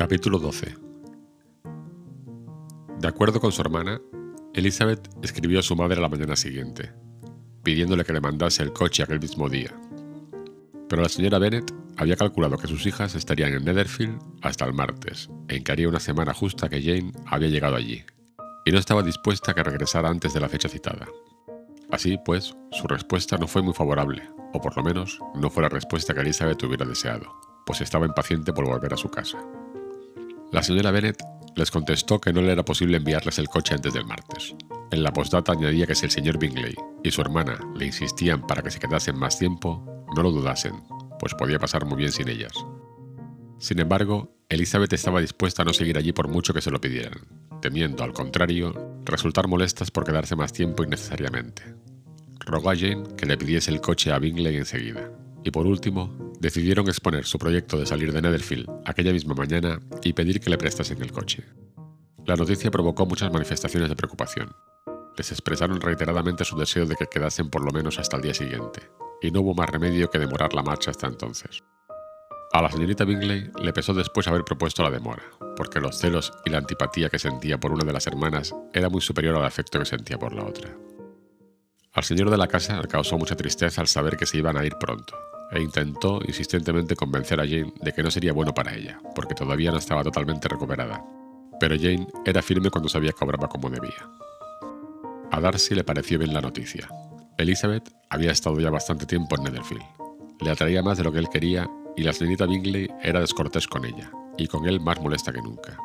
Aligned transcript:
Capítulo 0.00 0.38
12 0.38 0.78
De 3.00 3.06
acuerdo 3.06 3.38
con 3.38 3.52
su 3.52 3.60
hermana, 3.60 4.00
Elizabeth 4.54 5.06
escribió 5.22 5.60
a 5.60 5.62
su 5.62 5.76
madre 5.76 5.98
a 5.98 6.00
la 6.00 6.08
mañana 6.08 6.36
siguiente, 6.36 6.94
pidiéndole 7.62 8.06
que 8.06 8.14
le 8.14 8.22
mandase 8.22 8.62
el 8.62 8.72
coche 8.72 9.02
aquel 9.02 9.20
mismo 9.20 9.50
día. 9.50 9.78
Pero 10.88 11.02
la 11.02 11.10
señora 11.10 11.38
Bennet 11.38 11.74
había 11.98 12.16
calculado 12.16 12.56
que 12.56 12.66
sus 12.66 12.86
hijas 12.86 13.14
estarían 13.14 13.52
en 13.52 13.66
Netherfield 13.66 14.18
hasta 14.40 14.64
el 14.64 14.72
martes, 14.72 15.28
en 15.48 15.62
que 15.62 15.72
haría 15.72 15.90
una 15.90 16.00
semana 16.00 16.32
justa 16.32 16.70
que 16.70 16.80
Jane 16.80 17.12
había 17.26 17.50
llegado 17.50 17.76
allí, 17.76 18.02
y 18.64 18.72
no 18.72 18.78
estaba 18.78 19.02
dispuesta 19.02 19.50
a 19.50 19.54
que 19.54 19.64
regresara 19.64 20.08
antes 20.08 20.32
de 20.32 20.40
la 20.40 20.48
fecha 20.48 20.70
citada. 20.70 21.08
Así 21.90 22.18
pues, 22.24 22.56
su 22.72 22.88
respuesta 22.88 23.36
no 23.36 23.46
fue 23.46 23.60
muy 23.60 23.74
favorable, 23.74 24.22
o 24.54 24.62
por 24.62 24.74
lo 24.78 24.82
menos 24.82 25.18
no 25.34 25.50
fue 25.50 25.62
la 25.62 25.68
respuesta 25.68 26.14
que 26.14 26.20
Elizabeth 26.20 26.62
hubiera 26.62 26.86
deseado, 26.86 27.26
pues 27.66 27.82
estaba 27.82 28.06
impaciente 28.06 28.54
por 28.54 28.64
volver 28.64 28.94
a 28.94 28.96
su 28.96 29.10
casa. 29.10 29.36
La 30.52 30.64
señora 30.64 30.90
Bennet 30.90 31.16
les 31.54 31.70
contestó 31.70 32.20
que 32.20 32.32
no 32.32 32.42
le 32.42 32.50
era 32.50 32.64
posible 32.64 32.96
enviarles 32.96 33.38
el 33.38 33.48
coche 33.48 33.74
antes 33.74 33.92
del 33.92 34.04
martes. 34.04 34.56
En 34.90 35.04
la 35.04 35.12
postdata 35.12 35.52
añadía 35.52 35.86
que 35.86 35.94
si 35.94 36.06
el 36.06 36.10
señor 36.10 36.38
Bingley 36.38 36.74
y 37.04 37.10
su 37.12 37.20
hermana 37.20 37.60
le 37.76 37.86
insistían 37.86 38.44
para 38.44 38.60
que 38.60 38.70
se 38.72 38.80
quedasen 38.80 39.16
más 39.16 39.38
tiempo, 39.38 39.84
no 40.16 40.22
lo 40.24 40.32
dudasen, 40.32 40.74
pues 41.20 41.34
podía 41.34 41.60
pasar 41.60 41.84
muy 41.84 41.98
bien 41.98 42.10
sin 42.10 42.28
ellas. 42.28 42.52
Sin 43.58 43.78
embargo, 43.78 44.34
Elizabeth 44.48 44.92
estaba 44.92 45.20
dispuesta 45.20 45.62
a 45.62 45.64
no 45.64 45.72
seguir 45.72 45.96
allí 45.96 46.12
por 46.12 46.26
mucho 46.26 46.52
que 46.52 46.60
se 46.60 46.72
lo 46.72 46.80
pidieran, 46.80 47.20
temiendo, 47.62 48.02
al 48.02 48.12
contrario, 48.12 48.98
resultar 49.04 49.46
molestas 49.46 49.92
por 49.92 50.04
quedarse 50.04 50.34
más 50.34 50.52
tiempo 50.52 50.82
innecesariamente. 50.82 51.76
Rogó 52.40 52.70
a 52.70 52.76
Jane 52.76 53.04
que 53.16 53.26
le 53.26 53.38
pidiese 53.38 53.70
el 53.70 53.80
coche 53.80 54.10
a 54.10 54.18
Bingley 54.18 54.56
enseguida, 54.56 55.12
y 55.44 55.50
por 55.50 55.66
último, 55.66 56.32
decidieron 56.40 56.88
exponer 56.88 57.24
su 57.24 57.38
proyecto 57.38 57.78
de 57.78 57.86
salir 57.86 58.12
de 58.12 58.22
Netherfield 58.22 58.68
aquella 58.84 59.12
misma 59.12 59.34
mañana 59.34 59.80
y 60.02 60.12
pedir 60.12 60.40
que 60.40 60.50
le 60.50 60.58
prestasen 60.58 61.00
el 61.02 61.12
coche. 61.12 61.44
La 62.26 62.36
noticia 62.36 62.70
provocó 62.70 63.06
muchas 63.06 63.32
manifestaciones 63.32 63.88
de 63.88 63.96
preocupación. 63.96 64.54
Les 65.16 65.32
expresaron 65.32 65.80
reiteradamente 65.80 66.44
su 66.44 66.56
deseo 66.56 66.86
de 66.86 66.96
que 66.96 67.06
quedasen 67.06 67.50
por 67.50 67.64
lo 67.64 67.72
menos 67.72 67.98
hasta 67.98 68.16
el 68.16 68.22
día 68.22 68.34
siguiente, 68.34 68.82
y 69.20 69.30
no 69.30 69.40
hubo 69.40 69.54
más 69.54 69.68
remedio 69.68 70.10
que 70.10 70.18
demorar 70.18 70.54
la 70.54 70.62
marcha 70.62 70.90
hasta 70.90 71.06
entonces. 71.06 71.62
A 72.52 72.62
la 72.62 72.70
señorita 72.70 73.04
Bingley 73.04 73.50
le 73.62 73.72
pesó 73.72 73.94
después 73.94 74.26
haber 74.28 74.44
propuesto 74.44 74.82
la 74.82 74.90
demora, 74.90 75.22
porque 75.56 75.80
los 75.80 75.98
celos 75.98 76.32
y 76.44 76.50
la 76.50 76.58
antipatía 76.58 77.08
que 77.08 77.18
sentía 77.18 77.58
por 77.58 77.72
una 77.72 77.84
de 77.84 77.92
las 77.92 78.06
hermanas 78.06 78.54
era 78.72 78.88
muy 78.88 79.00
superior 79.00 79.36
al 79.36 79.44
afecto 79.44 79.78
que 79.78 79.84
sentía 79.84 80.18
por 80.18 80.32
la 80.32 80.44
otra. 80.44 80.76
Al 81.92 82.04
señor 82.04 82.30
de 82.30 82.38
la 82.38 82.48
casa 82.48 82.80
le 82.80 82.88
causó 82.88 83.18
mucha 83.18 83.36
tristeza 83.36 83.80
al 83.80 83.86
saber 83.86 84.16
que 84.16 84.26
se 84.26 84.38
iban 84.38 84.56
a 84.56 84.64
ir 84.64 84.74
pronto, 84.80 85.14
e 85.52 85.60
intentó 85.60 86.20
insistentemente 86.26 86.96
convencer 86.96 87.40
a 87.40 87.44
Jane 87.44 87.72
de 87.80 87.92
que 87.92 88.02
no 88.02 88.10
sería 88.10 88.32
bueno 88.32 88.54
para 88.54 88.74
ella, 88.74 89.00
porque 89.14 89.34
todavía 89.34 89.70
no 89.70 89.78
estaba 89.78 90.02
totalmente 90.02 90.48
recuperada. 90.48 91.04
Pero 91.58 91.76
Jane 91.76 92.06
era 92.24 92.42
firme 92.42 92.70
cuando 92.70 92.88
sabía 92.88 93.12
que 93.12 93.24
obraba 93.24 93.48
como 93.48 93.70
debía. 93.70 94.08
A 95.30 95.40
Darcy 95.40 95.74
le 95.74 95.84
pareció 95.84 96.18
bien 96.18 96.32
la 96.32 96.40
noticia. 96.40 96.88
Elizabeth 97.38 97.90
había 98.08 98.32
estado 98.32 98.58
ya 98.60 98.70
bastante 98.70 99.06
tiempo 99.06 99.36
en 99.36 99.44
Netherfield. 99.44 99.82
Le 100.40 100.50
atraía 100.50 100.82
más 100.82 100.98
de 100.98 101.04
lo 101.04 101.12
que 101.12 101.18
él 101.18 101.28
quería 101.28 101.68
y 101.96 102.02
la 102.02 102.12
señorita 102.12 102.46
Bingley 102.46 102.88
era 103.02 103.20
descortés 103.20 103.66
con 103.66 103.84
ella, 103.84 104.10
y 104.38 104.46
con 104.46 104.66
él 104.66 104.80
más 104.80 105.00
molesta 105.00 105.32
que 105.32 105.42
nunca. 105.42 105.76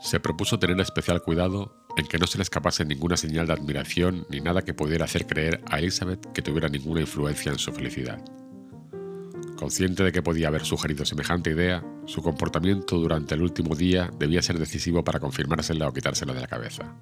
Se 0.00 0.20
propuso 0.20 0.58
tener 0.58 0.78
especial 0.80 1.22
cuidado 1.22 1.74
en 1.96 2.06
que 2.06 2.18
no 2.18 2.26
se 2.26 2.38
le 2.38 2.42
escapase 2.42 2.84
ninguna 2.84 3.16
señal 3.16 3.46
de 3.46 3.54
admiración 3.54 4.26
ni 4.28 4.40
nada 4.40 4.62
que 4.62 4.74
pudiera 4.74 5.04
hacer 5.04 5.26
creer 5.26 5.62
a 5.70 5.78
Elizabeth 5.78 6.32
que 6.32 6.42
tuviera 6.42 6.68
ninguna 6.68 7.00
influencia 7.00 7.52
en 7.52 7.58
su 7.58 7.72
felicidad. 7.72 8.20
Consciente 9.56 10.02
de 10.02 10.12
que 10.12 10.22
podía 10.22 10.48
haber 10.48 10.64
sugerido 10.64 11.04
semejante 11.04 11.50
idea, 11.50 11.84
su 12.06 12.22
comportamiento 12.22 12.98
durante 12.98 13.34
el 13.34 13.42
último 13.42 13.76
día 13.76 14.10
debía 14.18 14.42
ser 14.42 14.58
decisivo 14.58 15.04
para 15.04 15.20
confirmársela 15.20 15.88
o 15.88 15.92
quitársela 15.92 16.34
de 16.34 16.40
la 16.40 16.48
cabeza. 16.48 16.96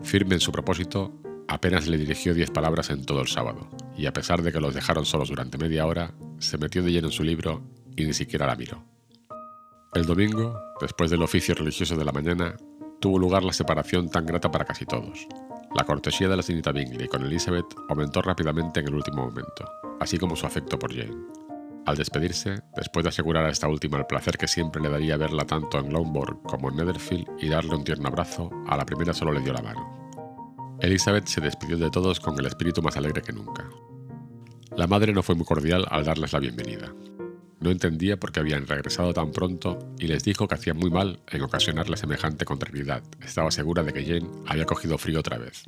Firme 0.00 0.34
en 0.34 0.40
su 0.40 0.50
propósito, 0.50 1.12
apenas 1.48 1.86
le 1.86 1.98
dirigió 1.98 2.32
diez 2.32 2.50
palabras 2.50 2.90
en 2.90 3.04
todo 3.04 3.20
el 3.20 3.28
sábado, 3.28 3.68
y 3.96 4.06
a 4.06 4.12
pesar 4.12 4.42
de 4.42 4.50
que 4.50 4.60
los 4.60 4.74
dejaron 4.74 5.04
solos 5.04 5.28
durante 5.28 5.58
media 5.58 5.86
hora, 5.86 6.14
se 6.38 6.56
metió 6.56 6.82
de 6.82 6.90
lleno 6.90 7.08
en 7.08 7.12
su 7.12 7.22
libro 7.22 7.62
y 7.96 8.06
ni 8.06 8.14
siquiera 8.14 8.46
la 8.46 8.56
miró. 8.56 8.82
El 9.94 10.06
domingo, 10.06 10.58
después 10.80 11.10
del 11.10 11.22
oficio 11.22 11.54
religioso 11.54 11.96
de 11.96 12.04
la 12.04 12.12
mañana, 12.12 12.56
tuvo 12.98 13.18
lugar 13.18 13.44
la 13.44 13.52
separación 13.52 14.08
tan 14.08 14.24
grata 14.24 14.50
para 14.50 14.64
casi 14.64 14.86
todos. 14.86 15.26
La 15.74 15.84
cortesía 15.84 16.28
de 16.28 16.36
la 16.36 16.42
señorita 16.42 16.72
Bingley 16.72 17.08
con 17.08 17.24
Elizabeth 17.24 17.66
aumentó 17.88 18.22
rápidamente 18.22 18.80
en 18.80 18.88
el 18.88 18.94
último 18.94 19.26
momento, 19.26 19.64
así 20.00 20.18
como 20.18 20.34
su 20.34 20.46
afecto 20.46 20.78
por 20.78 20.94
Jane. 20.94 21.41
Al 21.84 21.96
despedirse, 21.96 22.62
después 22.76 23.02
de 23.02 23.08
asegurar 23.08 23.44
a 23.44 23.50
esta 23.50 23.66
última 23.66 23.98
el 23.98 24.06
placer 24.06 24.38
que 24.38 24.46
siempre 24.46 24.80
le 24.80 24.88
daría 24.88 25.16
verla 25.16 25.44
tanto 25.44 25.80
en 25.80 25.92
Longbourn 25.92 26.38
como 26.44 26.70
en 26.70 26.76
Netherfield 26.76 27.26
y 27.40 27.48
darle 27.48 27.74
un 27.74 27.82
tierno 27.82 28.08
abrazo, 28.08 28.50
a 28.68 28.76
la 28.76 28.86
primera 28.86 29.12
solo 29.12 29.32
le 29.32 29.40
dio 29.40 29.52
la 29.52 29.62
mano. 29.62 30.78
Elizabeth 30.80 31.26
se 31.26 31.40
despidió 31.40 31.76
de 31.76 31.90
todos 31.90 32.20
con 32.20 32.38
el 32.38 32.46
espíritu 32.46 32.82
más 32.82 32.96
alegre 32.96 33.22
que 33.22 33.32
nunca. 33.32 33.68
La 34.76 34.86
madre 34.86 35.12
no 35.12 35.24
fue 35.24 35.34
muy 35.34 35.44
cordial 35.44 35.84
al 35.90 36.04
darles 36.04 36.32
la 36.32 36.38
bienvenida. 36.38 36.94
No 37.58 37.70
entendía 37.70 38.18
por 38.18 38.30
qué 38.30 38.40
habían 38.40 38.66
regresado 38.66 39.12
tan 39.12 39.32
pronto 39.32 39.78
y 39.98 40.06
les 40.06 40.22
dijo 40.22 40.46
que 40.46 40.54
hacía 40.54 40.74
muy 40.74 40.90
mal 40.90 41.20
en 41.28 41.42
ocasionarle 41.42 41.96
semejante 41.96 42.44
contrariedad. 42.44 43.02
Estaba 43.20 43.50
segura 43.50 43.82
de 43.82 43.92
que 43.92 44.04
Jane 44.04 44.30
había 44.46 44.66
cogido 44.66 44.98
frío 44.98 45.20
otra 45.20 45.38
vez. 45.38 45.64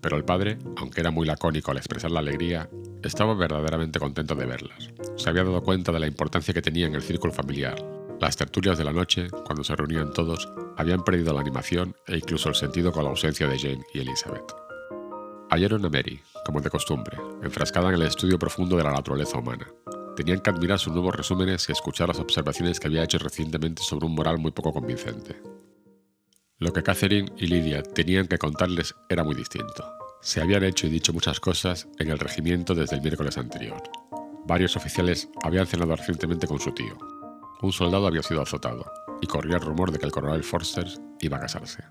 Pero 0.00 0.16
el 0.16 0.24
padre, 0.24 0.58
aunque 0.76 1.00
era 1.00 1.10
muy 1.10 1.26
lacónico 1.26 1.70
al 1.70 1.78
expresar 1.78 2.10
la 2.10 2.20
alegría, 2.20 2.68
estaba 3.06 3.34
verdaderamente 3.34 3.98
contento 3.98 4.34
de 4.34 4.46
verlas. 4.46 4.90
Se 5.16 5.30
había 5.30 5.44
dado 5.44 5.62
cuenta 5.62 5.92
de 5.92 6.00
la 6.00 6.06
importancia 6.06 6.52
que 6.52 6.62
tenía 6.62 6.86
en 6.86 6.94
el 6.94 7.02
círculo 7.02 7.32
familiar. 7.32 7.76
Las 8.20 8.36
tertulias 8.36 8.78
de 8.78 8.84
la 8.84 8.92
noche, 8.92 9.28
cuando 9.44 9.62
se 9.62 9.76
reunían 9.76 10.12
todos, 10.12 10.48
habían 10.76 11.04
perdido 11.04 11.32
la 11.32 11.40
animación 11.40 11.94
e 12.06 12.16
incluso 12.16 12.48
el 12.48 12.54
sentido 12.54 12.92
con 12.92 13.04
la 13.04 13.10
ausencia 13.10 13.46
de 13.46 13.58
Jane 13.58 13.84
y 13.92 14.00
Elizabeth. 14.00 14.54
Hallaron 15.50 15.84
a 15.84 15.88
Mary, 15.88 16.20
como 16.44 16.60
de 16.60 16.70
costumbre, 16.70 17.18
enfrascada 17.42 17.88
en 17.88 17.94
el 17.94 18.02
estudio 18.02 18.38
profundo 18.38 18.76
de 18.76 18.84
la 18.84 18.92
naturaleza 18.92 19.38
humana. 19.38 19.66
Tenían 20.16 20.40
que 20.40 20.50
admirar 20.50 20.78
sus 20.78 20.92
nuevos 20.92 21.14
resúmenes 21.14 21.68
y 21.68 21.72
escuchar 21.72 22.08
las 22.08 22.18
observaciones 22.18 22.80
que 22.80 22.88
había 22.88 23.04
hecho 23.04 23.18
recientemente 23.18 23.82
sobre 23.82 24.06
un 24.06 24.14
moral 24.14 24.38
muy 24.38 24.50
poco 24.50 24.72
convincente. 24.72 25.40
Lo 26.58 26.72
que 26.72 26.82
Catherine 26.82 27.30
y 27.36 27.46
Lydia 27.48 27.82
tenían 27.82 28.26
que 28.26 28.38
contarles 28.38 28.94
era 29.10 29.22
muy 29.22 29.34
distinto. 29.34 29.84
Se 30.20 30.40
habían 30.40 30.64
hecho 30.64 30.86
y 30.86 30.90
dicho 30.90 31.12
muchas 31.12 31.40
cosas 31.40 31.88
en 31.98 32.10
el 32.10 32.18
regimiento 32.18 32.74
desde 32.74 32.96
el 32.96 33.02
miércoles 33.02 33.38
anterior. 33.38 33.82
Varios 34.46 34.76
oficiales 34.76 35.28
habían 35.42 35.66
cenado 35.66 35.94
recientemente 35.96 36.46
con 36.46 36.60
su 36.60 36.72
tío. 36.72 36.96
Un 37.62 37.72
soldado 37.72 38.06
había 38.06 38.22
sido 38.22 38.42
azotado, 38.42 38.90
y 39.20 39.26
corría 39.26 39.56
el 39.56 39.62
rumor 39.62 39.90
de 39.90 39.98
que 39.98 40.06
el 40.06 40.12
coronel 40.12 40.44
Forster 40.44 40.86
iba 41.20 41.36
a 41.36 41.40
casarse. 41.40 41.84